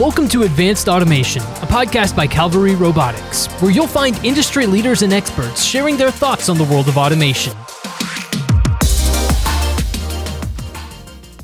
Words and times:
Welcome 0.00 0.28
to 0.28 0.44
Advanced 0.44 0.88
Automation, 0.88 1.42
a 1.42 1.66
podcast 1.66 2.16
by 2.16 2.26
Calvary 2.26 2.74
Robotics, 2.74 3.48
where 3.60 3.70
you'll 3.70 3.86
find 3.86 4.16
industry 4.24 4.64
leaders 4.64 5.02
and 5.02 5.12
experts 5.12 5.62
sharing 5.62 5.98
their 5.98 6.10
thoughts 6.10 6.48
on 6.48 6.56
the 6.56 6.64
world 6.64 6.88
of 6.88 6.96
automation. 6.96 7.52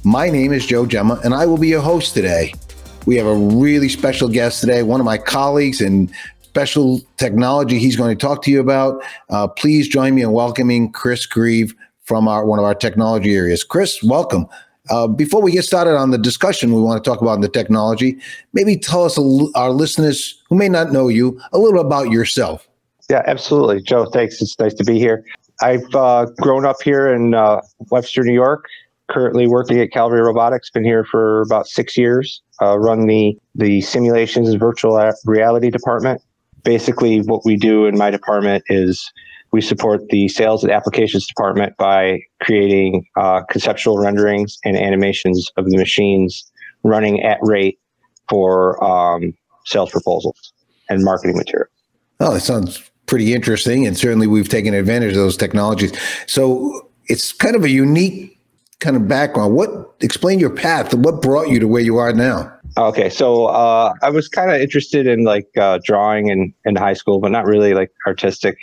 My 0.04 0.30
name 0.30 0.54
is 0.54 0.64
Joe 0.64 0.86
Gemma, 0.86 1.20
and 1.22 1.34
I 1.34 1.44
will 1.44 1.58
be 1.58 1.68
your 1.68 1.82
host 1.82 2.14
today. 2.14 2.54
We 3.04 3.16
have 3.16 3.26
a 3.26 3.34
really 3.34 3.90
special 3.90 4.26
guest 4.26 4.62
today, 4.62 4.82
one 4.82 5.00
of 5.00 5.04
my 5.04 5.18
colleagues 5.18 5.82
in 5.82 6.10
special 6.40 7.02
technology 7.18 7.78
he's 7.78 7.96
going 7.96 8.16
to 8.16 8.26
talk 8.26 8.40
to 8.44 8.50
you 8.50 8.60
about. 8.60 9.04
Uh, 9.28 9.48
please 9.48 9.86
join 9.86 10.14
me 10.14 10.22
in 10.22 10.32
welcoming 10.32 10.90
Chris 10.90 11.26
Grieve 11.26 11.74
from 12.04 12.26
our 12.26 12.46
one 12.46 12.58
of 12.58 12.64
our 12.64 12.74
technology 12.74 13.34
areas. 13.34 13.62
Chris, 13.64 14.02
welcome. 14.02 14.46
Uh, 14.90 15.06
before 15.06 15.42
we 15.42 15.52
get 15.52 15.64
started 15.64 15.96
on 15.96 16.10
the 16.10 16.18
discussion 16.18 16.72
we 16.72 16.80
want 16.80 17.02
to 17.02 17.10
talk 17.10 17.20
about 17.20 17.34
in 17.34 17.40
the 17.40 17.48
technology, 17.48 18.18
maybe 18.52 18.76
tell 18.76 19.04
us, 19.04 19.18
our 19.54 19.70
listeners 19.70 20.42
who 20.48 20.56
may 20.56 20.68
not 20.68 20.92
know 20.92 21.08
you, 21.08 21.40
a 21.52 21.58
little 21.58 21.80
about 21.80 22.10
yourself. 22.10 22.68
Yeah, 23.10 23.22
absolutely. 23.26 23.82
Joe, 23.82 24.06
thanks. 24.06 24.40
It's 24.42 24.58
nice 24.58 24.74
to 24.74 24.84
be 24.84 24.98
here. 24.98 25.24
I've 25.62 25.94
uh, 25.94 26.26
grown 26.40 26.66
up 26.66 26.82
here 26.82 27.12
in 27.12 27.34
uh, 27.34 27.60
Webster, 27.90 28.22
New 28.22 28.34
York, 28.34 28.66
currently 29.08 29.46
working 29.46 29.80
at 29.80 29.90
Calvary 29.92 30.20
Robotics, 30.20 30.70
been 30.70 30.84
here 30.84 31.04
for 31.04 31.42
about 31.42 31.66
six 31.66 31.96
years, 31.96 32.42
uh, 32.60 32.78
run 32.78 33.06
the, 33.06 33.38
the 33.54 33.80
simulations 33.80 34.48
and 34.48 34.58
virtual 34.58 35.00
reality 35.24 35.70
department. 35.70 36.20
Basically, 36.62 37.20
what 37.20 37.44
we 37.44 37.56
do 37.56 37.86
in 37.86 37.96
my 37.96 38.10
department 38.10 38.64
is 38.68 39.10
we 39.52 39.60
support 39.60 40.08
the 40.08 40.28
sales 40.28 40.62
and 40.62 40.72
applications 40.72 41.26
department 41.26 41.76
by 41.76 42.20
creating 42.42 43.06
uh, 43.16 43.42
conceptual 43.42 43.98
renderings 43.98 44.58
and 44.64 44.76
animations 44.76 45.50
of 45.56 45.70
the 45.70 45.76
machines 45.76 46.50
running 46.82 47.22
at 47.22 47.38
rate 47.42 47.78
for 48.28 48.82
um, 48.82 49.34
sales 49.64 49.90
proposals 49.90 50.52
and 50.88 51.04
marketing 51.04 51.36
material. 51.36 51.68
Oh, 52.20 52.34
that 52.34 52.40
sounds 52.40 52.90
pretty 53.06 53.34
interesting. 53.34 53.86
And 53.86 53.96
certainly 53.96 54.26
we've 54.26 54.48
taken 54.48 54.74
advantage 54.74 55.10
of 55.10 55.18
those 55.18 55.36
technologies. 55.36 55.92
So 56.26 56.90
it's 57.06 57.32
kind 57.32 57.56
of 57.56 57.64
a 57.64 57.70
unique 57.70 58.38
kind 58.80 58.96
of 58.96 59.08
background. 59.08 59.54
What 59.54 59.94
explain 60.00 60.38
your 60.38 60.50
path? 60.50 60.94
What 60.94 61.22
brought 61.22 61.48
you 61.48 61.58
to 61.60 61.68
where 61.68 61.82
you 61.82 61.96
are 61.96 62.12
now? 62.12 62.52
Okay, 62.78 63.08
so 63.08 63.46
uh, 63.46 63.94
I 64.02 64.10
was 64.10 64.28
kind 64.28 64.50
of 64.50 64.60
interested 64.60 65.06
in 65.06 65.24
like 65.24 65.48
uh, 65.56 65.78
drawing 65.82 66.28
in, 66.28 66.52
in 66.66 66.76
high 66.76 66.92
school, 66.92 67.20
but 67.20 67.30
not 67.30 67.46
really 67.46 67.72
like 67.72 67.90
artistic 68.06 68.58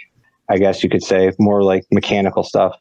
I 0.49 0.57
guess 0.57 0.83
you 0.83 0.89
could 0.89 1.03
say, 1.03 1.31
more 1.39 1.63
like 1.63 1.85
mechanical 1.91 2.43
stuff. 2.43 2.77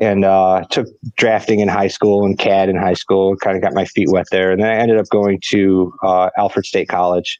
And 0.00 0.24
uh, 0.24 0.64
took 0.70 0.86
drafting 1.16 1.60
in 1.60 1.68
high 1.68 1.88
school 1.88 2.24
and 2.24 2.38
CAD 2.38 2.70
in 2.70 2.76
high 2.76 2.94
school, 2.94 3.36
kind 3.36 3.56
of 3.56 3.62
got 3.62 3.74
my 3.74 3.84
feet 3.84 4.08
wet 4.10 4.26
there. 4.30 4.50
And 4.50 4.62
then 4.62 4.70
I 4.70 4.76
ended 4.76 4.96
up 4.96 5.08
going 5.10 5.40
to 5.50 5.92
uh, 6.02 6.30
Alfred 6.38 6.64
State 6.64 6.88
College 6.88 7.38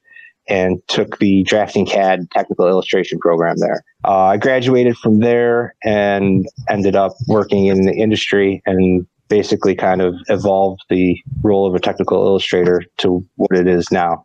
and 0.48 0.83
took 0.88 1.19
the 1.19 1.42
drafting 1.44 1.86
CAD 1.86 2.31
technical 2.33 2.69
illustration 2.69 3.19
program 3.19 3.56
there. 3.58 3.83
Uh, 4.05 4.25
I 4.25 4.36
graduated 4.36 4.98
from 4.98 5.20
there 5.20 5.75
and 5.84 6.47
ended 6.69 6.97
up 6.97 7.12
working 7.28 7.66
in 7.66 7.86
the 7.86 7.94
industry 7.94 8.62
and 8.66 9.06
basically 9.28 9.77
kind 9.77 10.03
of 10.03 10.16
evolved 10.28 10.83
the 10.91 11.16
role 11.42 11.66
of 11.66 11.75
a 11.75 11.78
technical 11.78 12.27
illustrator 12.27 12.83
to 12.98 13.25
what 13.36 13.56
it 13.56 13.69
is 13.69 13.91
now. 13.91 14.25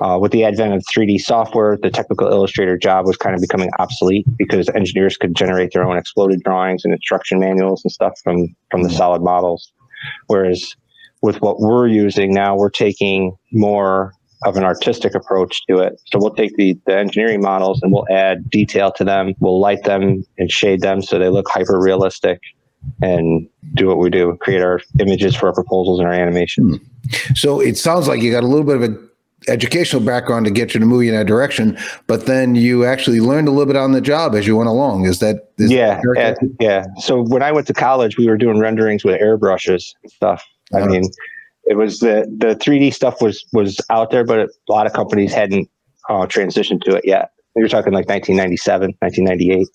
Uh, 0.00 0.18
with 0.18 0.32
the 0.32 0.44
advent 0.44 0.72
of 0.72 0.82
3D 0.92 1.20
software, 1.20 1.76
the 1.76 1.90
technical 1.90 2.26
illustrator 2.26 2.78
job 2.78 3.06
was 3.06 3.16
kind 3.16 3.34
of 3.34 3.40
becoming 3.40 3.70
obsolete 3.78 4.26
because 4.38 4.68
engineers 4.70 5.16
could 5.16 5.34
generate 5.34 5.72
their 5.72 5.84
own 5.84 5.98
exploded 5.98 6.40
drawings 6.42 6.84
and 6.84 6.94
instruction 6.94 7.38
manuals 7.38 7.84
and 7.84 7.92
stuff 7.92 8.18
from 8.24 8.48
from 8.70 8.82
the 8.82 8.88
mm-hmm. 8.88 8.96
solid 8.96 9.22
models. 9.22 9.72
Whereas 10.28 10.74
with 11.22 11.42
what 11.42 11.60
we're 11.60 11.86
using 11.86 12.32
now, 12.32 12.56
we're 12.56 12.70
taking 12.70 13.36
more 13.52 14.14
of 14.46 14.56
an 14.56 14.64
artistic 14.64 15.14
approach 15.14 15.66
to 15.66 15.78
it. 15.80 16.00
So 16.06 16.18
we'll 16.18 16.34
take 16.34 16.56
the, 16.56 16.78
the 16.86 16.96
engineering 16.96 17.42
models 17.42 17.82
and 17.82 17.92
we'll 17.92 18.06
add 18.10 18.48
detail 18.48 18.90
to 18.92 19.04
them. 19.04 19.34
We'll 19.38 19.60
light 19.60 19.84
them 19.84 20.24
and 20.38 20.50
shade 20.50 20.80
them 20.80 21.02
so 21.02 21.18
they 21.18 21.28
look 21.28 21.46
hyper 21.46 21.78
realistic 21.78 22.40
and 23.02 23.46
do 23.74 23.86
what 23.86 23.98
we 23.98 24.08
do, 24.08 24.38
create 24.40 24.62
our 24.62 24.80
images 24.98 25.36
for 25.36 25.48
our 25.48 25.52
proposals 25.52 25.98
and 25.98 26.08
our 26.08 26.14
animations. 26.14 26.78
Hmm. 26.78 27.34
So 27.34 27.60
it 27.60 27.76
sounds 27.76 28.08
like 28.08 28.22
you 28.22 28.32
got 28.32 28.44
a 28.44 28.46
little 28.46 28.64
bit 28.64 28.76
of 28.76 28.82
a 28.84 29.09
educational 29.48 30.02
background 30.02 30.44
to 30.46 30.50
get 30.50 30.74
you 30.74 30.80
to 30.80 30.86
move 30.86 31.04
you 31.04 31.12
in 31.12 31.18
that 31.18 31.26
direction, 31.26 31.78
but 32.06 32.26
then 32.26 32.54
you 32.54 32.84
actually 32.84 33.20
learned 33.20 33.48
a 33.48 33.50
little 33.50 33.66
bit 33.66 33.76
on 33.76 33.92
the 33.92 34.00
job 34.00 34.34
as 34.34 34.46
you 34.46 34.56
went 34.56 34.68
along. 34.68 35.06
Is 35.06 35.18
that 35.20 35.52
is 35.58 35.70
yeah, 35.70 36.00
that 36.14 36.38
yeah? 36.60 36.84
So 36.98 37.22
when 37.22 37.42
I 37.42 37.52
went 37.52 37.66
to 37.68 37.74
college, 37.74 38.18
we 38.18 38.26
were 38.26 38.36
doing 38.36 38.58
renderings 38.58 39.04
with 39.04 39.20
airbrushes 39.20 39.94
and 40.02 40.12
stuff. 40.12 40.44
I 40.74 40.86
mean, 40.86 41.02
it 41.64 41.76
was 41.76 42.00
the 42.00 42.26
the 42.38 42.54
3D 42.56 42.92
stuff 42.94 43.20
was 43.20 43.44
was 43.52 43.80
out 43.90 44.10
there, 44.10 44.24
but 44.24 44.40
a 44.40 44.48
lot 44.68 44.86
of 44.86 44.92
companies 44.92 45.32
hadn't 45.32 45.68
uh, 46.08 46.26
transitioned 46.26 46.82
to 46.82 46.96
it 46.96 47.04
yet. 47.04 47.30
We 47.54 47.62
were 47.62 47.68
talking 47.68 47.92
like 47.92 48.08
1997, 48.08 48.94
1998, 49.00 49.68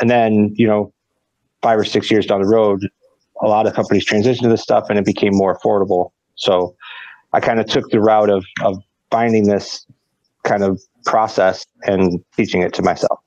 and 0.00 0.10
then 0.10 0.54
you 0.56 0.66
know, 0.66 0.92
five 1.62 1.78
or 1.78 1.84
six 1.84 2.10
years 2.10 2.26
down 2.26 2.42
the 2.42 2.48
road, 2.48 2.86
a 3.42 3.48
lot 3.48 3.66
of 3.66 3.74
companies 3.74 4.04
transitioned 4.04 4.42
to 4.42 4.48
this 4.48 4.62
stuff, 4.62 4.86
and 4.90 4.98
it 4.98 5.04
became 5.04 5.32
more 5.34 5.58
affordable. 5.58 6.10
So 6.36 6.76
I 7.32 7.40
kind 7.40 7.60
of 7.60 7.66
took 7.66 7.88
the 7.90 8.00
route 8.00 8.30
of 8.30 8.44
of 8.62 8.82
finding 9.12 9.46
this 9.46 9.86
kind 10.42 10.64
of 10.64 10.82
process 11.04 11.64
and 11.84 12.24
teaching 12.36 12.62
it 12.62 12.72
to 12.74 12.82
myself. 12.82 13.20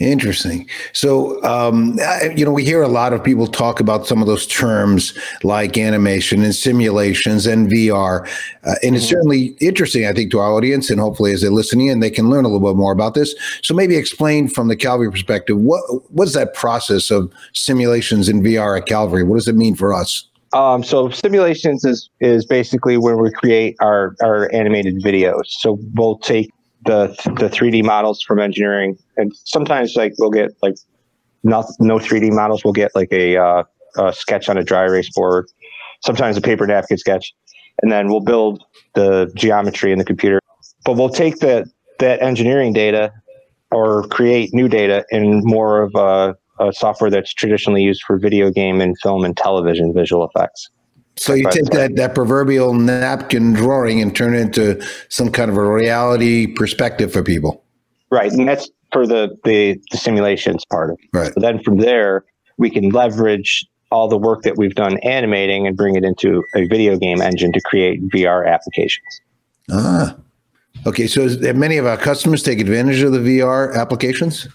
Interesting. 0.00 0.68
So, 0.92 1.42
um, 1.44 1.96
you 2.34 2.44
know, 2.44 2.50
we 2.50 2.64
hear 2.64 2.82
a 2.82 2.88
lot 2.88 3.12
of 3.12 3.22
people 3.22 3.46
talk 3.46 3.78
about 3.78 4.08
some 4.08 4.20
of 4.20 4.26
those 4.26 4.44
terms 4.44 5.16
like 5.44 5.78
animation 5.78 6.42
and 6.42 6.52
simulations 6.52 7.46
and 7.46 7.70
VR. 7.70 8.26
Uh, 8.64 8.74
and 8.82 8.96
it's 8.96 9.04
mm-hmm. 9.04 9.10
certainly 9.10 9.44
interesting, 9.60 10.04
I 10.04 10.12
think, 10.12 10.32
to 10.32 10.40
our 10.40 10.52
audience. 10.52 10.90
And 10.90 10.98
hopefully, 10.98 11.32
as 11.32 11.42
they're 11.42 11.50
listening 11.52 11.88
in, 11.88 12.00
they 12.00 12.10
can 12.10 12.28
learn 12.28 12.44
a 12.44 12.48
little 12.48 12.68
bit 12.68 12.76
more 12.76 12.92
about 12.92 13.14
this. 13.14 13.36
So, 13.62 13.72
maybe 13.72 13.96
explain 13.96 14.48
from 14.48 14.66
the 14.66 14.76
Calvary 14.76 15.10
perspective 15.12 15.58
what 15.58 15.82
what 16.10 16.26
is 16.26 16.34
that 16.34 16.54
process 16.54 17.12
of 17.12 17.32
simulations 17.52 18.28
in 18.28 18.42
VR 18.42 18.76
at 18.76 18.86
Calvary? 18.86 19.22
What 19.22 19.36
does 19.36 19.48
it 19.48 19.54
mean 19.54 19.76
for 19.76 19.94
us? 19.94 20.28
Um, 20.54 20.84
so 20.84 21.10
simulations 21.10 21.84
is 21.84 22.08
is 22.20 22.46
basically 22.46 22.96
where 22.96 23.16
we 23.16 23.30
create 23.32 23.76
our 23.80 24.14
our 24.22 24.48
animated 24.54 25.02
videos. 25.02 25.46
So 25.46 25.78
we'll 25.94 26.18
take 26.18 26.50
the 26.86 27.08
the 27.38 27.48
3D 27.48 27.82
models 27.84 28.22
from 28.22 28.38
engineering, 28.38 28.96
and 29.16 29.32
sometimes 29.44 29.96
like 29.96 30.14
we'll 30.18 30.30
get 30.30 30.52
like 30.62 30.76
not 31.42 31.66
no 31.80 31.98
3D 31.98 32.30
models. 32.30 32.62
We'll 32.64 32.72
get 32.72 32.92
like 32.94 33.12
a, 33.12 33.36
uh, 33.36 33.64
a 33.98 34.12
sketch 34.12 34.48
on 34.48 34.56
a 34.56 34.62
dry 34.62 34.84
erase 34.84 35.10
board, 35.12 35.46
sometimes 36.02 36.36
a 36.36 36.40
paper 36.40 36.66
napkin 36.68 36.98
sketch, 36.98 37.34
and 37.82 37.90
then 37.90 38.08
we'll 38.08 38.20
build 38.20 38.62
the 38.94 39.32
geometry 39.34 39.90
in 39.90 39.98
the 39.98 40.04
computer. 40.04 40.38
But 40.84 40.96
we'll 40.96 41.10
take 41.10 41.38
that 41.38 41.66
that 41.98 42.22
engineering 42.22 42.72
data 42.72 43.12
or 43.72 44.04
create 44.04 44.54
new 44.54 44.68
data 44.68 45.04
in 45.10 45.42
more 45.44 45.82
of 45.82 45.92
a 45.96 46.36
a 46.60 46.72
software 46.72 47.10
that's 47.10 47.32
traditionally 47.32 47.82
used 47.82 48.02
for 48.06 48.18
video 48.18 48.50
game 48.50 48.80
and 48.80 48.96
film 49.00 49.24
and 49.24 49.36
television 49.36 49.92
visual 49.92 50.28
effects. 50.28 50.70
So 51.16 51.34
you 51.34 51.48
take 51.50 51.66
that, 51.66 51.96
that 51.96 52.14
proverbial 52.14 52.74
napkin 52.74 53.52
drawing 53.52 54.00
and 54.00 54.14
turn 54.14 54.34
it 54.34 54.40
into 54.40 54.84
some 55.08 55.30
kind 55.30 55.50
of 55.50 55.56
a 55.56 55.64
reality 55.64 56.48
perspective 56.48 57.12
for 57.12 57.22
people. 57.22 57.64
Right. 58.10 58.32
And 58.32 58.48
that's 58.48 58.68
for 58.92 59.06
the, 59.06 59.36
the, 59.44 59.80
the 59.90 59.96
simulations 59.96 60.64
part 60.64 60.90
of 60.90 60.98
it. 61.00 61.08
Right. 61.16 61.32
So 61.32 61.40
then 61.40 61.62
from 61.62 61.78
there, 61.78 62.24
we 62.58 62.70
can 62.70 62.90
leverage 62.90 63.66
all 63.90 64.08
the 64.08 64.18
work 64.18 64.42
that 64.42 64.56
we've 64.56 64.74
done 64.74 64.98
animating 64.98 65.66
and 65.66 65.76
bring 65.76 65.94
it 65.94 66.04
into 66.04 66.44
a 66.54 66.66
video 66.66 66.96
game 66.96 67.20
engine 67.20 67.52
to 67.52 67.60
create 67.60 68.02
VR 68.08 68.46
applications. 68.46 69.20
Ah. 69.70 70.16
Okay. 70.86 71.06
So 71.06 71.28
many 71.54 71.76
of 71.76 71.86
our 71.86 71.96
customers 71.96 72.42
take 72.42 72.58
advantage 72.58 73.02
of 73.02 73.12
the 73.12 73.18
VR 73.18 73.74
applications? 73.74 74.48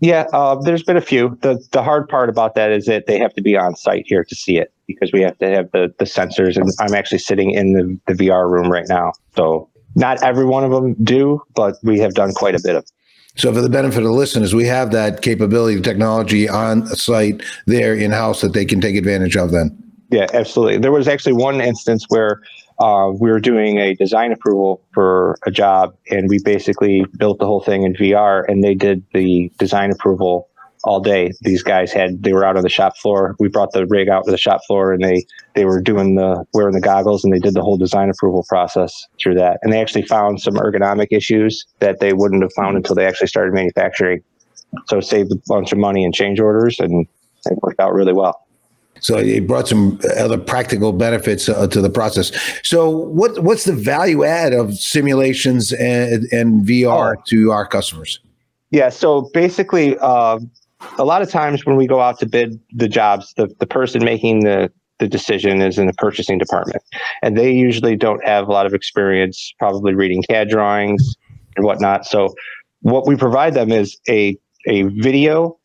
Yeah, 0.00 0.26
uh, 0.32 0.56
there's 0.56 0.82
been 0.82 0.96
a 0.96 1.02
few. 1.02 1.38
the 1.42 1.62
The 1.72 1.82
hard 1.82 2.08
part 2.08 2.30
about 2.30 2.54
that 2.54 2.72
is 2.72 2.86
that 2.86 3.06
they 3.06 3.18
have 3.18 3.34
to 3.34 3.42
be 3.42 3.56
on 3.56 3.76
site 3.76 4.04
here 4.06 4.24
to 4.24 4.34
see 4.34 4.56
it 4.56 4.72
because 4.86 5.12
we 5.12 5.20
have 5.20 5.38
to 5.38 5.50
have 5.50 5.70
the 5.72 5.94
the 5.98 6.06
sensors. 6.06 6.56
And 6.56 6.70
I'm 6.80 6.94
actually 6.94 7.18
sitting 7.18 7.50
in 7.50 7.72
the, 7.74 8.12
the 8.12 8.24
VR 8.24 8.50
room 8.50 8.70
right 8.70 8.86
now, 8.88 9.12
so 9.36 9.68
not 9.94 10.22
every 10.22 10.44
one 10.44 10.64
of 10.64 10.70
them 10.70 10.94
do, 11.04 11.42
but 11.54 11.76
we 11.82 11.98
have 11.98 12.14
done 12.14 12.32
quite 12.32 12.54
a 12.54 12.60
bit 12.62 12.76
of. 12.76 12.86
So, 13.36 13.52
for 13.52 13.60
the 13.60 13.68
benefit 13.68 13.98
of 13.98 14.04
the 14.04 14.12
listeners, 14.12 14.54
we 14.54 14.66
have 14.66 14.90
that 14.92 15.22
capability, 15.22 15.80
technology 15.80 16.48
on 16.48 16.86
site 16.86 17.42
there 17.66 17.94
in 17.94 18.10
house 18.10 18.40
that 18.40 18.54
they 18.54 18.64
can 18.64 18.80
take 18.80 18.96
advantage 18.96 19.36
of. 19.36 19.52
Then, 19.52 19.76
yeah, 20.10 20.26
absolutely. 20.32 20.78
There 20.78 20.92
was 20.92 21.08
actually 21.08 21.34
one 21.34 21.60
instance 21.60 22.06
where 22.08 22.42
uh, 22.80 23.10
we 23.12 23.30
were 23.30 23.40
doing 23.40 23.78
a 23.78 23.94
design 23.94 24.32
approval 24.32 24.82
for 24.92 25.38
a 25.46 25.50
job, 25.50 25.94
and 26.10 26.28
we 26.28 26.38
basically 26.42 27.04
built 27.18 27.38
the 27.38 27.46
whole 27.46 27.60
thing 27.60 27.82
in 27.82 27.92
VR, 27.94 28.44
and 28.48 28.64
they 28.64 28.74
did 28.74 29.04
the 29.12 29.52
design 29.58 29.92
approval 29.92 30.48
all 30.84 30.98
day. 30.98 31.30
These 31.42 31.62
guys 31.62 31.92
had 31.92 32.22
they 32.22 32.32
were 32.32 32.44
out 32.44 32.56
on 32.56 32.62
the 32.62 32.70
shop 32.70 32.96
floor. 32.96 33.36
We 33.38 33.48
brought 33.48 33.72
the 33.72 33.84
rig 33.86 34.08
out 34.08 34.24
to 34.24 34.30
the 34.30 34.38
shop 34.38 34.62
floor, 34.66 34.94
and 34.94 35.04
they 35.04 35.26
they 35.54 35.66
were 35.66 35.82
doing 35.82 36.14
the 36.14 36.42
wearing 36.54 36.74
the 36.74 36.80
goggles, 36.80 37.22
and 37.22 37.32
they 37.34 37.38
did 37.38 37.52
the 37.52 37.60
whole 37.60 37.76
design 37.76 38.08
approval 38.08 38.46
process 38.48 39.06
through 39.22 39.34
that. 39.34 39.58
And 39.62 39.72
they 39.72 39.80
actually 39.80 40.06
found 40.06 40.40
some 40.40 40.54
ergonomic 40.54 41.08
issues 41.10 41.66
that 41.80 42.00
they 42.00 42.14
wouldn't 42.14 42.42
have 42.42 42.52
found 42.54 42.78
until 42.78 42.94
they 42.94 43.06
actually 43.06 43.28
started 43.28 43.52
manufacturing. 43.52 44.22
So 44.88 45.00
saved 45.00 45.32
a 45.32 45.36
bunch 45.48 45.72
of 45.72 45.78
money 45.78 46.02
and 46.04 46.14
change 46.14 46.40
orders, 46.40 46.80
and 46.80 47.06
it 47.44 47.58
worked 47.62 47.80
out 47.80 47.92
really 47.92 48.14
well. 48.14 48.46
So 49.00 49.18
it 49.18 49.46
brought 49.46 49.68
some 49.68 49.98
other 50.16 50.38
practical 50.38 50.92
benefits 50.92 51.48
uh, 51.48 51.66
to 51.68 51.80
the 51.80 51.90
process. 51.90 52.32
So 52.62 52.88
what 52.88 53.42
what's 53.42 53.64
the 53.64 53.72
value 53.72 54.24
add 54.24 54.52
of 54.52 54.74
simulations 54.74 55.72
and, 55.72 56.24
and 56.32 56.66
VR 56.66 57.16
oh. 57.16 57.22
to 57.26 57.50
our 57.52 57.66
customers? 57.66 58.20
Yeah. 58.70 58.88
So 58.88 59.30
basically, 59.34 59.98
uh, 59.98 60.38
a 60.98 61.04
lot 61.04 61.22
of 61.22 61.30
times 61.30 61.66
when 61.66 61.76
we 61.76 61.86
go 61.86 62.00
out 62.00 62.18
to 62.20 62.26
bid 62.26 62.58
the 62.72 62.88
jobs, 62.88 63.34
the, 63.36 63.48
the 63.58 63.66
person 63.66 64.04
making 64.04 64.40
the 64.40 64.70
the 64.98 65.08
decision 65.08 65.62
is 65.62 65.78
in 65.78 65.86
the 65.86 65.94
purchasing 65.94 66.36
department, 66.36 66.82
and 67.22 67.36
they 67.36 67.50
usually 67.50 67.96
don't 67.96 68.22
have 68.22 68.48
a 68.48 68.52
lot 68.52 68.66
of 68.66 68.74
experience, 68.74 69.54
probably 69.58 69.94
reading 69.94 70.22
CAD 70.28 70.50
drawings 70.50 71.16
and 71.56 71.64
whatnot. 71.64 72.04
So 72.04 72.34
what 72.82 73.06
we 73.06 73.16
provide 73.16 73.54
them 73.54 73.72
is 73.72 73.98
a 74.08 74.36
a 74.66 74.82
video 74.82 75.58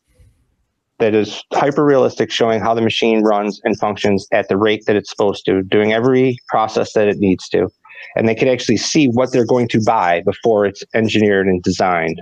that 1.00 1.14
is 1.14 1.44
hyper 1.54 1.84
realistic, 1.84 2.32
showing 2.32 2.62
how 2.62 2.74
the 2.74 2.82
machine 2.82 3.24
runs 3.24 3.60
and 3.64 3.78
functions 3.80 4.28
at 4.32 4.48
the 4.48 4.58
rate 4.58 4.86
that 4.86 4.96
it's 4.96 5.10
supposed 5.10 5.46
to, 5.46 5.62
doing 5.64 5.94
every 5.94 6.38
process 6.48 6.94
that 6.94 7.08
it 7.08 7.18
needs 7.18 7.50
to. 7.50 7.70
And 8.16 8.30
they 8.30 8.36
can 8.36 8.48
actually 8.48 8.78
see 8.78 9.08
what 9.08 9.32
they're 9.32 9.46
going 9.46 9.68
to 9.70 9.82
buy 9.84 10.22
before 10.22 10.66
it's 10.66 10.84
engineered 10.94 11.48
and 11.48 11.62
designed 11.64 12.22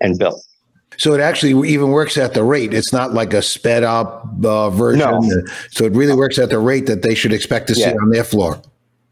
and 0.00 0.18
built. 0.18 0.44
So 0.96 1.12
it 1.12 1.20
actually 1.20 1.68
even 1.68 1.90
works 1.90 2.16
at 2.16 2.34
the 2.34 2.44
rate. 2.44 2.72
It's 2.72 2.92
not 2.92 3.14
like 3.14 3.34
a 3.34 3.42
sped 3.42 3.82
up 3.82 4.26
uh, 4.44 4.70
version. 4.70 5.00
No. 5.00 5.42
So 5.70 5.84
it 5.84 5.92
really 5.92 6.14
works 6.14 6.38
at 6.38 6.50
the 6.50 6.58
rate 6.58 6.86
that 6.86 7.02
they 7.02 7.16
should 7.16 7.32
expect 7.32 7.66
to 7.68 7.74
see 7.74 7.82
yeah. 7.82 7.96
on 8.00 8.10
their 8.10 8.22
floor. 8.22 8.62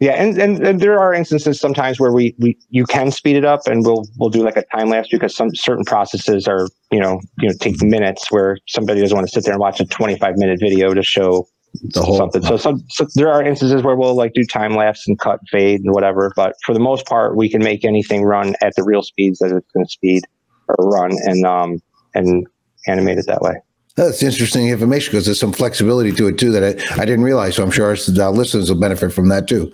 Yeah, 0.02 0.14
and, 0.14 0.36
and, 0.36 0.66
and 0.66 0.80
there 0.80 0.98
are 0.98 1.14
instances 1.14 1.60
sometimes 1.60 2.00
where 2.00 2.10
we, 2.10 2.34
we 2.40 2.58
you 2.70 2.84
can 2.86 3.12
speed 3.12 3.36
it 3.36 3.44
up 3.44 3.68
and 3.68 3.86
we'll 3.86 4.04
we'll 4.16 4.30
do 4.30 4.42
like 4.42 4.56
a 4.56 4.64
time 4.74 4.88
lapse 4.88 5.06
because 5.12 5.32
some 5.32 5.54
certain 5.54 5.84
processes 5.84 6.48
are 6.48 6.66
you 6.90 6.98
know 6.98 7.20
you 7.38 7.48
know 7.48 7.54
take 7.60 7.80
minutes 7.80 8.28
where 8.32 8.58
somebody 8.66 9.00
doesn't 9.00 9.14
want 9.16 9.28
to 9.28 9.32
sit 9.32 9.44
there 9.44 9.52
and 9.52 9.60
watch 9.60 9.78
a 9.78 9.84
25 9.84 10.38
minute 10.38 10.58
video 10.58 10.92
to 10.92 11.04
show 11.04 11.46
the 11.94 12.02
whole 12.02 12.16
something. 12.16 12.42
So 12.42 12.56
some 12.56 12.82
so 12.88 13.06
there 13.14 13.30
are 13.30 13.44
instances 13.44 13.84
where 13.84 13.94
we'll 13.94 14.16
like 14.16 14.32
do 14.32 14.44
time 14.44 14.74
lapse 14.74 15.06
and 15.06 15.16
cut 15.20 15.38
fade 15.52 15.82
and 15.84 15.94
whatever, 15.94 16.32
but 16.34 16.54
for 16.66 16.74
the 16.74 16.80
most 16.80 17.06
part 17.06 17.36
we 17.36 17.48
can 17.48 17.62
make 17.62 17.84
anything 17.84 18.24
run 18.24 18.56
at 18.60 18.74
the 18.74 18.82
real 18.82 19.02
speeds 19.02 19.38
that 19.38 19.54
it's 19.56 19.70
going 19.72 19.86
to 19.86 19.92
speed 19.92 20.24
or 20.66 20.74
run 20.90 21.12
and 21.22 21.46
um 21.46 21.78
and 22.12 22.44
animate 22.88 23.18
it 23.18 23.26
that 23.28 23.40
way. 23.40 23.54
That's 23.94 24.22
interesting 24.22 24.68
information 24.68 25.10
because 25.10 25.26
there's 25.26 25.38
some 25.38 25.52
flexibility 25.52 26.12
to 26.12 26.26
it 26.28 26.38
too 26.38 26.50
that 26.52 26.64
I, 26.64 27.02
I 27.02 27.04
didn't 27.04 27.24
realize. 27.24 27.56
So 27.56 27.62
I'm 27.62 27.70
sure 27.70 27.86
our, 27.86 28.30
listeners 28.32 28.70
will 28.70 28.80
benefit 28.80 29.12
from 29.12 29.28
that 29.28 29.46
too. 29.46 29.66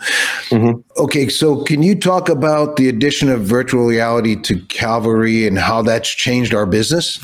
Mm-hmm. 0.51 0.81
Okay, 1.01 1.29
so 1.29 1.63
can 1.63 1.85
you 1.85 1.95
talk 1.95 2.29
about 2.29 2.77
the 2.77 2.89
addition 2.89 3.29
of 3.29 3.43
virtual 3.43 3.87
reality 3.87 4.35
to 4.43 4.61
Calvary 4.67 5.47
and 5.47 5.57
how 5.57 5.83
that's 5.83 6.09
changed 6.09 6.53
our 6.53 6.67
business? 6.67 7.19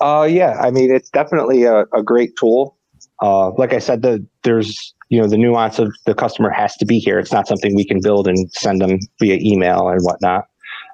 Uh, 0.00 0.28
yeah, 0.30 0.58
I 0.60 0.70
mean 0.70 0.94
it's 0.94 1.08
definitely 1.08 1.62
a, 1.62 1.86
a 1.94 2.02
great 2.02 2.36
tool. 2.36 2.76
Uh, 3.22 3.50
like 3.52 3.72
I 3.72 3.78
said, 3.78 4.02
the, 4.02 4.24
there's 4.42 4.94
you 5.08 5.20
know 5.20 5.28
the 5.28 5.38
nuance 5.38 5.78
of 5.78 5.94
the 6.04 6.14
customer 6.14 6.50
has 6.50 6.76
to 6.76 6.84
be 6.84 6.98
here. 6.98 7.18
It's 7.18 7.32
not 7.32 7.46
something 7.46 7.74
we 7.74 7.86
can 7.86 8.00
build 8.02 8.28
and 8.28 8.52
send 8.52 8.82
them 8.82 8.98
via 9.18 9.38
email 9.40 9.88
and 9.88 10.00
whatnot. 10.02 10.46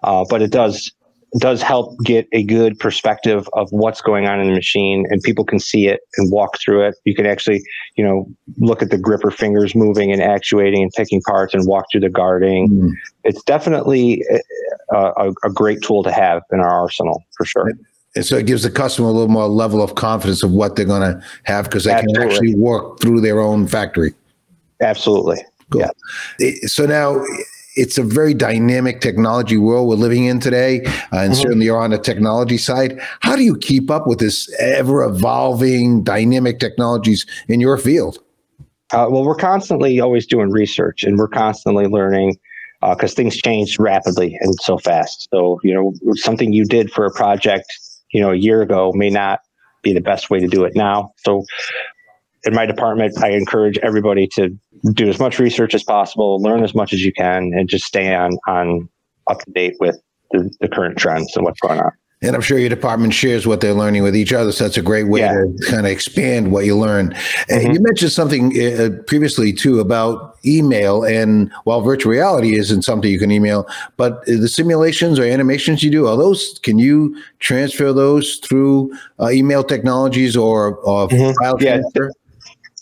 Uh, 0.05 0.25
but 0.29 0.43
it 0.43 0.53
does 0.53 0.93
does 1.37 1.61
help 1.61 1.95
get 2.05 2.27
a 2.33 2.43
good 2.43 2.79
perspective 2.79 3.49
of 3.53 3.69
what's 3.71 4.01
going 4.01 4.27
on 4.27 4.41
in 4.41 4.49
the 4.49 4.55
machine 4.55 5.07
and 5.11 5.23
people 5.23 5.45
can 5.45 5.59
see 5.59 5.87
it 5.87 6.01
and 6.17 6.33
walk 6.33 6.59
through 6.59 6.87
it. 6.87 6.95
You 7.05 7.15
can 7.15 7.27
actually, 7.27 7.63
you 7.97 8.05
know, 8.05 8.27
look 8.57 8.81
at 8.83 8.91
the 8.91 8.99
gripper 8.99 9.31
fingers 9.31 9.75
moving 9.75 10.11
and 10.11 10.23
actuating 10.23 10.83
and 10.83 10.91
picking 10.97 11.21
parts 11.23 11.53
and 11.53 11.67
walk 11.67 11.85
through 11.93 12.01
the 12.01 12.09
guarding. 12.09 12.69
Mm. 12.69 12.91
It's 13.25 13.43
definitely 13.43 14.25
a, 14.91 14.97
a, 14.97 15.33
a, 15.45 15.51
great 15.51 15.83
tool 15.83 16.03
to 16.03 16.13
have 16.13 16.43
in 16.51 16.61
our 16.61 16.71
arsenal 16.71 17.23
for 17.37 17.45
sure. 17.45 17.73
And 18.15 18.25
so 18.25 18.37
it 18.37 18.47
gives 18.47 18.63
the 18.63 18.71
customer 18.71 19.09
a 19.09 19.13
little 19.13 19.29
more 19.29 19.49
level 19.49 19.83
of 19.83 19.97
confidence 19.97 20.43
of 20.43 20.53
what 20.53 20.77
they're 20.77 20.87
going 20.87 21.03
to 21.03 21.23
have 21.45 21.67
because 21.67 21.85
they 21.85 21.93
Absolutely. 21.93 22.23
can 22.23 22.31
actually 22.31 22.55
work 22.55 23.01
through 23.01 23.21
their 23.21 23.41
own 23.41 23.67
factory. 23.67 24.15
Absolutely. 24.81 25.45
Cool. 25.71 25.85
Yeah. 26.39 26.53
So 26.67 26.87
now 26.87 27.23
it's 27.79 27.97
a 27.97 28.03
very 28.03 28.35
dynamic 28.35 29.01
technology 29.01 29.57
world 29.57 29.89
we're 29.89 29.95
living 29.95 30.25
in 30.25 30.41
today, 30.41 30.85
uh, 30.85 30.89
and 30.89 31.33
mm-hmm. 31.33 31.35
certainly 31.35 31.67
you're 31.67 31.81
on 31.81 31.91
the 31.91 31.99
technology 31.99 32.59
side. 32.59 33.01
How 33.21 33.37
do 33.37 33.45
you 33.45 33.57
keep 33.57 33.91
up 33.91 34.07
with 34.07 34.19
this 34.19 34.53
ever 34.59 35.05
evolving 35.05 36.03
dynamic 36.03 36.59
technologies 36.59 37.25
in 37.47 37.61
your 37.61 37.79
field? 37.79 38.19
Uh, 38.93 39.07
well, 39.11 39.25
we're 39.25 39.37
constantly 39.37 40.01
always 40.01 40.27
doing 40.27 40.51
research, 40.51 41.05
and 41.05 41.19
we're 41.19 41.29
constantly 41.29 41.87
learning 41.87 42.37
because 42.81 43.13
uh, 43.13 43.17
things 43.17 43.37
change 43.37 43.79
rapidly 43.79 44.37
and 44.41 44.55
so 44.61 44.79
fast. 44.79 45.29
So 45.33 45.61
you 45.63 45.75
know, 45.75 46.15
something 46.15 46.53
you 46.53 46.65
did 46.65 46.91
for 46.91 47.07
a 47.07 47.13
project, 47.13 47.67
you 48.13 48.21
know, 48.21 48.33
a 48.33 48.37
year 48.37 48.63
ago 48.63 48.93
may 48.95 49.11
not 49.11 49.41
be 49.83 49.93
the 49.93 50.01
best 50.01 50.31
way 50.31 50.41
to 50.41 50.49
do 50.49 50.65
it 50.65 50.75
now. 50.75 51.13
So 51.19 51.45
in 52.45 52.55
my 52.55 52.67
department, 52.67 53.23
I 53.23 53.31
encourage 53.31 53.79
everybody 53.79 54.29
to 54.35 54.57
do 54.93 55.09
as 55.09 55.19
much 55.19 55.39
research 55.39 55.75
as 55.75 55.83
possible, 55.83 56.41
learn 56.41 56.63
as 56.63 56.75
much 56.75 56.93
as 56.93 57.05
you 57.05 57.13
can, 57.13 57.53
and 57.55 57.69
just 57.69 57.85
stay 57.85 58.15
on 58.15 58.33
on 58.47 58.89
up 59.29 59.41
to 59.41 59.51
date 59.51 59.77
with 59.81 60.01
the, 60.31 60.51
the 60.61 60.69
current 60.69 60.99
trends 60.99 61.37
and 61.37 61.45
what's 61.45 61.61
going 61.61 61.81
on. 61.81 61.91
And 62.21 62.35
I'm 62.35 62.41
sure 62.41 62.59
your 62.59 62.69
department 62.69 63.15
shares 63.15 63.47
what 63.47 63.61
they're 63.61 63.75
learning 63.75 64.03
with 64.03 64.17
each 64.17 64.33
other. 64.33 64.51
So 64.51 64.65
that's 64.65 64.77
a 64.77 64.83
great 64.83 65.07
way 65.07 65.21
yeah. 65.21 65.35
to 65.35 65.57
kind 65.69 65.87
of 65.87 65.93
expand 65.93 66.51
what 66.51 66.65
you 66.65 66.77
learn. 66.77 67.11
Mm-hmm. 67.11 67.67
And 67.67 67.75
you 67.75 67.81
mentioned 67.81 68.11
something 68.11 68.61
uh, 68.61 68.91
previously 69.07 69.53
too 69.53 69.79
about 69.79 70.37
email. 70.45 71.05
And 71.05 71.53
while 71.63 71.81
virtual 71.81 72.11
reality 72.11 72.59
isn't 72.59 72.83
something 72.83 73.09
you 73.09 73.21
can 73.21 73.31
email, 73.31 73.69
but 73.97 74.27
the 74.27 74.49
simulations 74.49 75.21
or 75.21 75.23
animations 75.23 75.85
you 75.85 75.93
do, 75.93 76.09
are 76.09 76.17
those, 76.17 76.59
can 76.65 76.81
you 76.81 77.17
transfer 77.39 77.93
those 77.93 78.39
through 78.39 78.93
uh, 79.21 79.29
email 79.29 79.63
technologies 79.63 80.37
or, 80.37 80.79
or 80.79 81.07
mm-hmm. 81.07 81.33
file 81.41 81.57
transfer? 81.57 82.11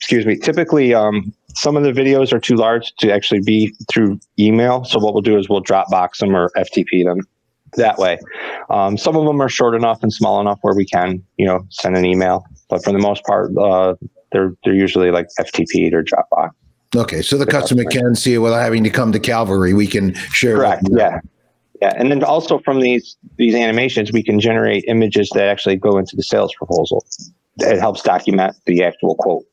Excuse 0.07 0.25
me, 0.25 0.37
typically 0.37 0.95
um, 0.95 1.35
some 1.57 1.77
of 1.77 1.83
the 1.83 1.91
videos 1.91 2.33
are 2.33 2.39
too 2.39 2.55
large 2.55 2.95
to 2.99 3.13
actually 3.13 3.41
be 3.41 3.75
through 3.91 4.21
email. 4.39 4.85
So 4.85 5.01
what 5.01 5.15
we'll 5.15 5.21
do 5.21 5.37
is 5.37 5.49
we'll 5.49 5.65
Dropbox 5.65 6.19
them 6.19 6.37
or 6.37 6.53
FTP 6.57 7.05
them 7.05 7.23
that 7.73 7.99
way. 7.99 8.17
Um, 8.71 8.97
some 8.97 9.17
of 9.17 9.27
them 9.27 9.43
are 9.43 9.49
short 9.49 9.75
enough 9.75 10.05
and 10.05 10.13
small 10.13 10.41
enough 10.41 10.61
where 10.63 10.77
we 10.77 10.87
can, 10.87 11.25
you 11.39 11.45
know, 11.45 11.67
send 11.71 11.97
an 11.97 12.05
email. 12.05 12.45
But 12.71 12.85
for 12.85 12.93
the 12.93 13.01
most 13.01 13.25
part, 13.25 13.51
uh, 13.59 13.95
they're 14.31 14.55
they're 14.63 14.75
usually 14.75 15.11
like 15.11 15.27
FTP 15.41 15.93
or 15.93 16.05
Dropbox. 16.05 16.51
Okay, 16.95 17.21
so 17.21 17.37
the, 17.37 17.47
customer, 17.47 17.83
can 17.83 18.15
see 18.15 18.35
it 18.35 18.39
without 18.39 18.61
having 18.61 18.85
to 18.85 18.91
come 18.91 19.11
to 19.11 19.19
Calvary. 19.19 19.75
We 19.75 19.89
can 19.89 20.15
share. 20.15 20.55
Correct. 20.55 20.85
Yeah. 20.89 21.19
Yeah, 21.83 21.93
and 21.97 22.13
then 22.13 22.23
also 22.23 22.61
from 22.61 22.81
these 22.81 23.17
these 23.39 23.57
animations, 23.57 24.13
we 24.13 24.23
can 24.23 24.39
generate 24.39 24.85
images 24.87 25.31
that 25.35 25.49
actually 25.49 25.77
go 25.77 25.99
into 25.99 26.15
the 26.15 26.23
sales 26.23 26.55
proposal. 26.55 27.05
It 27.59 27.81
helps 27.81 28.03
document 28.03 28.57
the 28.67 28.85
actual 28.85 29.17
quote 29.17 29.45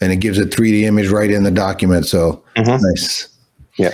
and 0.00 0.12
it 0.12 0.16
gives 0.16 0.38
a 0.38 0.44
3D 0.44 0.82
image 0.82 1.08
right 1.08 1.30
in 1.30 1.42
the 1.42 1.50
document. 1.50 2.06
So 2.06 2.42
mm-hmm. 2.56 2.82
nice. 2.82 3.28
Yeah. 3.76 3.92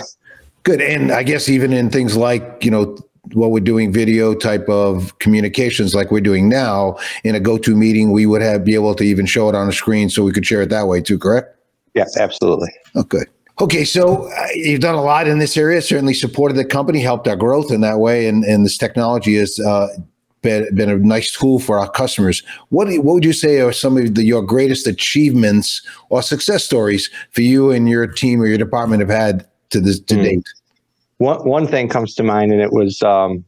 Good. 0.63 0.81
And 0.81 1.11
I 1.11 1.23
guess 1.23 1.49
even 1.49 1.73
in 1.73 1.89
things 1.89 2.15
like, 2.15 2.63
you 2.63 2.71
know, 2.71 2.97
what 3.33 3.51
we're 3.51 3.59
doing 3.59 3.91
video 3.91 4.33
type 4.33 4.67
of 4.69 5.17
communications 5.19 5.93
like 5.93 6.11
we're 6.11 6.21
doing 6.21 6.47
now 6.47 6.97
in 7.23 7.35
a 7.35 7.39
go-to 7.39 7.75
meeting, 7.75 8.11
we 8.11 8.25
would 8.25 8.41
have 8.41 8.63
be 8.63 8.73
able 8.73 8.95
to 8.95 9.03
even 9.03 9.25
show 9.25 9.49
it 9.49 9.55
on 9.55 9.67
the 9.67 9.73
screen 9.73 10.09
so 10.09 10.23
we 10.23 10.31
could 10.31 10.45
share 10.45 10.61
it 10.61 10.69
that 10.69 10.87
way 10.87 11.01
too, 11.01 11.19
correct? 11.19 11.55
Yes, 11.93 12.17
absolutely. 12.17 12.69
okay. 12.95 13.23
Okay, 13.59 13.85
so 13.85 14.29
uh, 14.31 14.47
you've 14.53 14.81
done 14.81 14.93
a 14.93 15.01
lot 15.01 15.27
in 15.27 15.39
this 15.39 15.57
area. 15.57 15.81
Certainly 15.81 16.13
supported 16.13 16.55
the 16.55 16.65
company, 16.65 17.01
helped 17.01 17.27
our 17.27 17.35
growth 17.35 17.71
in 17.71 17.81
that 17.81 17.97
way, 17.97 18.27
and 18.27 18.43
and 18.43 18.63
this 18.63 18.77
technology 18.77 19.35
is 19.35 19.59
uh, 19.59 19.87
been, 20.47 20.75
been 20.75 20.89
a 20.89 20.97
nice 20.97 21.31
tool 21.31 21.59
for 21.59 21.77
our 21.77 21.89
customers. 21.89 22.41
What, 22.69 22.87
what 22.87 23.13
would 23.15 23.25
you 23.25 23.33
say 23.33 23.59
are 23.61 23.73
some 23.73 23.97
of 23.97 24.15
the, 24.15 24.23
your 24.23 24.41
greatest 24.41 24.87
achievements 24.87 25.85
or 26.09 26.21
success 26.21 26.63
stories 26.63 27.09
for 27.31 27.41
you 27.41 27.71
and 27.71 27.89
your 27.89 28.07
team 28.07 28.41
or 28.41 28.45
your 28.45 28.57
department 28.57 29.01
have 29.01 29.09
had 29.09 29.45
to 29.71 29.81
this 29.81 29.99
to 29.99 30.15
mm. 30.15 30.23
date? 30.23 30.47
One 31.17 31.39
one 31.47 31.67
thing 31.67 31.89
comes 31.89 32.13
to 32.15 32.23
mind, 32.23 32.51
and 32.51 32.61
it 32.61 32.71
was 32.71 33.01
um, 33.01 33.43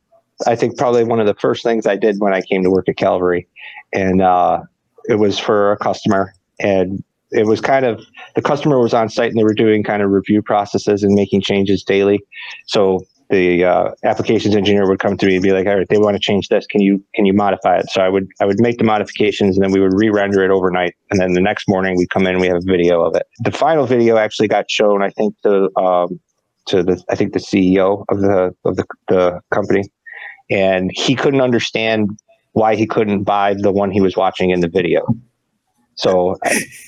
I 0.48 0.56
think 0.56 0.77
probably 0.77 1.03
one 1.03 1.20
of 1.20 1.27
the 1.27 1.36
first 1.36 1.63
things 1.63 1.86
I 1.86 1.96
did 1.96 2.20
when 2.20 2.34
I 2.34 2.41
came 2.41 2.63
to 2.63 2.72
work 2.72 2.89
at 2.89 2.98
Calvary. 2.98 3.48
and 3.94 4.22
uh, 4.22 4.62
it 5.06 5.15
was 5.15 5.38
for 5.39 5.72
a 5.72 5.77
customer, 5.77 6.34
and 6.60 7.03
it 7.32 7.46
was 7.46 7.62
kind 7.62 7.86
of 7.86 8.03
the 8.36 8.41
customer 8.41 8.79
was 8.79 8.94
on 8.94 9.08
site 9.08 9.29
and 9.29 9.38
they 9.38 9.44
were 9.44 9.53
doing 9.53 9.84
kind 9.84 10.01
of 10.01 10.10
review 10.10 10.41
processes 10.41 11.03
and 11.03 11.13
making 11.13 11.41
changes 11.41 11.84
daily. 11.84 12.20
So 12.65 13.06
the 13.29 13.63
uh, 13.63 13.91
applications 14.03 14.55
engineer 14.55 14.88
would 14.88 15.00
come 15.00 15.15
to 15.17 15.25
me 15.25 15.36
and 15.36 15.43
be 15.43 15.51
like, 15.51 15.67
"All 15.67 15.77
right, 15.77 15.88
they 15.88 15.98
want 15.98 16.15
to 16.15 16.19
change 16.19 16.48
this. 16.50 16.65
Can 16.65 16.81
you 16.81 17.03
can 17.13 17.25
you 17.25 17.33
modify 17.33 17.77
it?" 17.77 17.89
So 17.89 18.01
I 18.01 18.09
would 18.09 18.27
I 18.41 18.45
would 18.45 18.59
make 18.59 18.77
the 18.77 18.83
modifications 18.83 19.55
and 19.55 19.63
then 19.63 19.71
we 19.71 19.79
would 19.79 19.93
re-render 19.93 20.43
it 20.43 20.51
overnight, 20.51 20.95
and 21.12 21.19
then 21.19 21.33
the 21.33 21.41
next 21.41 21.67
morning 21.67 21.95
we 21.98 22.07
come 22.07 22.24
in 22.24 22.33
and 22.33 22.41
we 22.41 22.48
have 22.48 22.57
a 22.57 22.65
video 22.65 23.01
of 23.01 23.15
it. 23.15 23.24
The 23.39 23.51
final 23.51 23.86
video 23.86 24.17
actually 24.17 24.48
got 24.48 24.69
shown, 24.69 25.03
I 25.03 25.09
think, 25.12 25.36
to 25.43 25.69
um, 25.77 26.19
to 26.67 26.83
the 26.83 27.03
I 27.09 27.15
think 27.15 27.33
the 27.33 27.39
CEO 27.39 28.03
of 28.09 28.21
the 28.21 28.55
of 28.65 28.75
the, 28.75 28.86
the 29.07 29.41
company, 29.51 29.83
and 30.50 30.91
he 30.93 31.15
couldn't 31.15 31.41
understand 31.41 32.09
why 32.53 32.75
he 32.75 32.88
couldn't 32.88 33.24
buy 33.24 33.53
the 33.53 33.71
one 33.71 33.91
he 33.91 34.01
was 34.01 34.17
watching 34.17 34.50
in 34.50 34.62
the 34.62 34.67
video. 34.67 35.05
So 36.00 36.38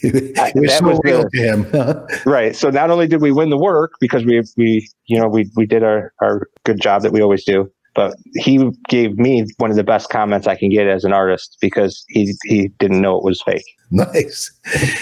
it 0.04 0.56
was 0.56 0.78
so 0.78 0.86
was 0.86 1.00
real 1.04 1.30
to 1.30 1.38
him. 1.38 2.08
right. 2.26 2.56
So 2.56 2.70
not 2.70 2.90
only 2.90 3.08
did 3.08 3.22
we 3.22 3.34
win 3.34 3.50
the 3.50 3.58
work 3.58 3.96
because 4.00 4.24
we 4.24 4.42
we 4.56 4.90
you 5.06 5.20
know 5.20 5.28
we 5.28 5.52
we 5.56 5.66
did 5.66 5.84
our 5.84 6.14
our 6.22 6.48
good 6.64 6.80
job 6.80 7.02
that 7.02 7.12
we 7.12 7.22
always 7.22 7.44
do, 7.44 7.70
but 7.94 8.16
he 8.36 8.72
gave 8.88 9.18
me 9.18 9.46
one 9.58 9.70
of 9.70 9.76
the 9.76 9.84
best 9.84 10.10
comments 10.10 10.48
I 10.48 10.56
can 10.56 10.70
get 10.70 10.88
as 10.88 11.04
an 11.04 11.12
artist 11.12 11.58
because 11.60 12.06
he 12.08 12.36
he 12.46 12.70
didn't 12.80 13.02
know 13.02 13.18
it 13.18 13.24
was 13.24 13.42
fake. 13.42 13.66
Nice. 13.92 14.52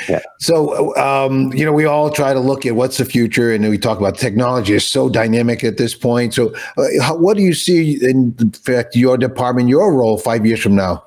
Yeah. 0.09 0.21
So, 0.39 0.95
um, 0.97 1.53
you 1.53 1.63
know, 1.63 1.71
we 1.71 1.85
all 1.85 2.09
try 2.09 2.33
to 2.33 2.39
look 2.39 2.65
at 2.65 2.75
what's 2.75 2.97
the 2.97 3.05
future, 3.05 3.53
and 3.53 3.69
we 3.69 3.77
talk 3.77 3.99
about 3.99 4.17
technology 4.17 4.73
is 4.73 4.89
so 4.89 5.07
dynamic 5.07 5.63
at 5.63 5.77
this 5.77 5.93
point. 5.93 6.33
So, 6.33 6.55
uh, 6.79 6.85
how, 6.99 7.15
what 7.15 7.37
do 7.37 7.43
you 7.43 7.53
see 7.53 8.03
in 8.03 8.33
fact 8.53 8.95
your 8.95 9.15
department, 9.15 9.69
your 9.69 9.93
role 9.93 10.17
five 10.17 10.47
years 10.47 10.61
from 10.61 10.75
now? 10.75 11.03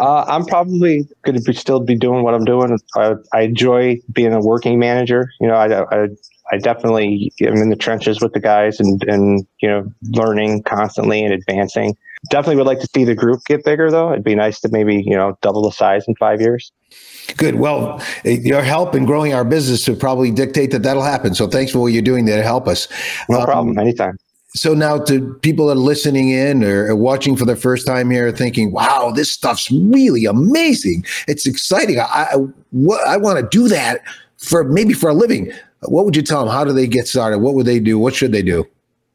Uh, 0.00 0.24
I'm 0.26 0.46
probably 0.46 1.06
going 1.22 1.36
to 1.36 1.42
be 1.42 1.52
still 1.52 1.80
be 1.80 1.94
doing 1.94 2.22
what 2.22 2.34
I'm 2.34 2.44
doing. 2.44 2.78
I, 2.96 3.14
I 3.32 3.42
enjoy 3.42 4.00
being 4.12 4.32
a 4.32 4.40
working 4.40 4.78
manager. 4.78 5.30
You 5.40 5.48
know, 5.48 5.54
I, 5.54 6.04
I 6.04 6.08
I 6.52 6.56
definitely 6.58 7.32
am 7.42 7.56
in 7.56 7.70
the 7.70 7.76
trenches 7.76 8.20
with 8.20 8.32
the 8.32 8.40
guys 8.40 8.80
and 8.80 9.02
and 9.04 9.46
you 9.60 9.68
know 9.68 9.92
learning 10.10 10.62
constantly 10.64 11.22
and 11.24 11.32
advancing. 11.32 11.96
Definitely 12.30 12.56
would 12.56 12.66
like 12.66 12.80
to 12.80 12.88
see 12.94 13.04
the 13.04 13.14
group 13.14 13.40
get 13.46 13.64
bigger 13.64 13.90
though. 13.90 14.12
It'd 14.12 14.24
be 14.24 14.34
nice 14.34 14.60
to 14.60 14.68
maybe 14.68 15.02
you 15.02 15.14
know 15.14 15.38
double 15.42 15.62
the 15.62 15.72
size 15.72 16.04
in 16.08 16.14
five 16.16 16.40
years. 16.40 16.72
Good. 17.36 17.56
Well, 17.56 18.02
eh, 18.24 18.38
your 18.42 18.62
help 18.62 18.94
in 18.94 19.04
growing 19.04 19.32
our 19.32 19.44
business 19.44 19.88
would 19.88 20.00
probably 20.00 20.30
dictate 20.30 20.72
that 20.72 20.82
that'll 20.82 21.02
happen. 21.02 21.34
So 21.34 21.46
thanks 21.46 21.72
for 21.72 21.78
what 21.78 21.88
you're 21.88 22.02
doing 22.02 22.24
there 22.24 22.38
to 22.38 22.42
help 22.42 22.66
us. 22.66 22.88
No 23.28 23.38
um, 23.38 23.44
problem. 23.44 23.78
Anytime. 23.78 24.18
So 24.54 24.74
now 24.74 24.98
to 25.04 25.34
people 25.42 25.66
that 25.66 25.74
are 25.74 25.76
listening 25.76 26.30
in 26.30 26.64
or 26.64 26.94
watching 26.96 27.36
for 27.36 27.44
the 27.44 27.54
first 27.54 27.86
time 27.86 28.10
here, 28.10 28.32
thinking, 28.32 28.72
"Wow, 28.72 29.12
this 29.14 29.30
stuff's 29.30 29.70
really 29.70 30.24
amazing! 30.24 31.04
It's 31.28 31.46
exciting. 31.46 32.00
I 32.00 32.34
I, 32.34 32.34
I 33.06 33.16
want 33.16 33.38
to 33.38 33.48
do 33.50 33.68
that 33.68 34.00
for 34.38 34.64
maybe 34.64 34.92
for 34.92 35.10
a 35.10 35.14
living." 35.14 35.52
What 35.82 36.04
would 36.04 36.16
you 36.16 36.22
tell 36.22 36.44
them? 36.44 36.52
How 36.52 36.64
do 36.64 36.72
they 36.72 36.86
get 36.86 37.08
started? 37.08 37.38
What 37.38 37.54
would 37.54 37.66
they 37.66 37.80
do? 37.80 37.98
What 37.98 38.14
should 38.14 38.32
they 38.32 38.42
do? 38.42 38.66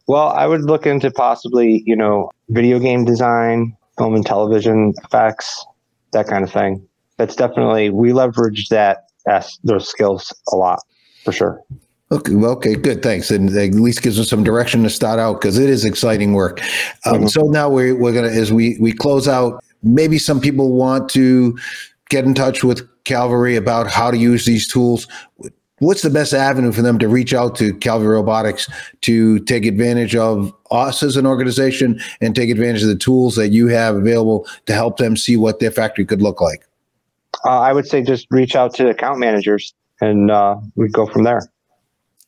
Well, 0.08 0.30
I 0.30 0.48
would 0.48 0.62
look 0.62 0.86
into 0.86 1.12
possibly, 1.12 1.84
you 1.86 1.96
know, 1.96 2.32
video 2.50 2.80
game 2.80 3.06
design, 3.06 3.75
film 3.98 4.15
and 4.15 4.25
television 4.25 4.94
effects, 5.04 5.65
that 6.12 6.27
kind 6.27 6.44
of 6.44 6.51
thing. 6.51 6.88
That's 7.18 7.36
definitely 7.36 7.89
we 7.89 8.13
leverage 8.13 8.70
that 8.70 9.10
as 9.27 9.58
those 9.63 9.88
skills 9.88 10.34
a 10.51 10.56
lot 10.56 10.80
for 11.24 11.32
sure. 11.32 11.62
Okay, 12.12 12.35
well, 12.35 12.51
okay, 12.51 12.75
good, 12.75 13.01
thanks, 13.01 13.31
and 13.31 13.50
at 13.50 13.74
least 13.74 14.03
gives 14.03 14.19
us 14.19 14.29
some 14.29 14.43
direction 14.43 14.83
to 14.83 14.89
start 14.89 15.19
out 15.19 15.41
because 15.41 15.57
it 15.57 15.69
is 15.69 15.83
exciting 15.83 16.33
work. 16.33 16.62
Um, 17.05 17.15
mm-hmm. 17.15 17.27
So 17.27 17.43
now 17.43 17.69
we're 17.69 17.95
we're 17.95 18.13
gonna 18.13 18.27
as 18.27 18.53
we 18.53 18.77
we 18.79 18.91
close 18.91 19.27
out. 19.27 19.63
Maybe 19.81 20.17
some 20.17 20.39
people 20.39 20.74
want 20.74 21.09
to 21.09 21.57
get 22.09 22.25
in 22.25 22.33
touch 22.33 22.63
with 22.63 22.88
Calvary 23.05 23.55
about 23.55 23.88
how 23.88 24.12
to 24.12 24.17
use 24.17 24.45
these 24.45 24.71
tools 24.71 25.07
what's 25.79 26.01
the 26.01 26.09
best 26.09 26.33
avenue 26.33 26.71
for 26.71 26.81
them 26.81 26.97
to 27.00 27.07
reach 27.07 27.33
out 27.33 27.55
to 27.57 27.74
Calvary 27.75 28.15
Robotics 28.15 28.69
to 29.01 29.39
take 29.39 29.65
advantage 29.65 30.15
of 30.15 30.53
us 30.71 31.03
as 31.03 31.17
an 31.17 31.25
organization 31.25 32.00
and 32.21 32.35
take 32.35 32.50
advantage 32.50 32.81
of 32.81 32.89
the 32.89 32.95
tools 32.95 33.35
that 33.35 33.50
you 33.50 33.67
have 33.67 33.95
available 33.95 34.47
to 34.65 34.74
help 34.74 34.97
them 34.97 35.17
see 35.17 35.35
what 35.35 35.59
their 35.59 35.71
factory 35.71 36.05
could 36.05 36.21
look 36.21 36.41
like? 36.41 36.65
Uh, 37.45 37.59
I 37.59 37.74
would 37.74 37.85
say 37.85 38.01
just 38.01 38.27
reach 38.31 38.55
out 38.55 38.74
to 38.75 38.89
account 38.89 39.19
managers 39.19 39.74
and 40.01 40.31
uh, 40.31 40.57
we 40.75 40.88
go 40.88 41.05
from 41.05 41.24
there. 41.24 41.41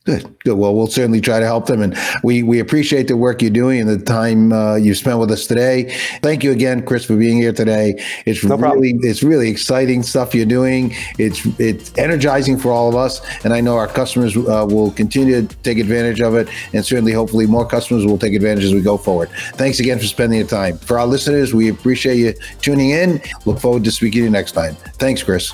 Good, 0.07 0.39
good. 0.39 0.57
Well, 0.57 0.73
we'll 0.73 0.87
certainly 0.87 1.19
try 1.19 1.41
to 1.41 1.45
help 1.45 1.65
them, 1.65 1.81
and 1.81 1.93
we 2.23 2.41
we 2.41 2.61
appreciate 2.61 3.09
the 3.09 3.17
work 3.17 3.41
you're 3.41 3.51
doing 3.51 3.81
and 3.81 3.89
the 3.89 3.99
time 3.99 4.53
uh, 4.53 4.75
you 4.77 4.95
spent 4.95 5.19
with 5.19 5.29
us 5.31 5.45
today. 5.47 5.93
Thank 6.21 6.45
you 6.45 6.53
again, 6.53 6.85
Chris, 6.85 7.03
for 7.03 7.17
being 7.17 7.37
here 7.37 7.51
today. 7.51 8.01
It's 8.25 8.41
no 8.41 8.55
really 8.55 8.93
problem. 8.93 8.99
it's 9.03 9.21
really 9.21 9.49
exciting 9.49 10.03
stuff 10.03 10.33
you're 10.33 10.45
doing. 10.45 10.95
It's 11.19 11.45
it's 11.59 11.91
energizing 11.97 12.57
for 12.57 12.71
all 12.71 12.87
of 12.87 12.95
us, 12.95 13.19
and 13.43 13.53
I 13.53 13.59
know 13.59 13.75
our 13.75 13.89
customers 13.89 14.37
uh, 14.37 14.65
will 14.69 14.91
continue 14.91 15.45
to 15.45 15.55
take 15.57 15.77
advantage 15.77 16.21
of 16.21 16.35
it, 16.35 16.47
and 16.71 16.85
certainly, 16.85 17.11
hopefully, 17.11 17.45
more 17.45 17.67
customers 17.67 18.05
will 18.05 18.17
take 18.17 18.33
advantage 18.33 18.63
as 18.63 18.73
we 18.73 18.79
go 18.79 18.95
forward. 18.95 19.29
Thanks 19.55 19.81
again 19.81 19.99
for 19.99 20.05
spending 20.05 20.39
your 20.39 20.47
time. 20.47 20.77
For 20.77 20.97
our 20.99 21.05
listeners, 21.05 21.53
we 21.53 21.67
appreciate 21.67 22.15
you 22.15 22.33
tuning 22.61 22.91
in. 22.91 23.21
Look 23.43 23.59
forward 23.59 23.83
to 23.83 23.91
speaking 23.91 24.21
to 24.21 24.23
you 24.23 24.29
next 24.29 24.53
time. 24.53 24.75
Thanks, 24.99 25.21
Chris. 25.21 25.51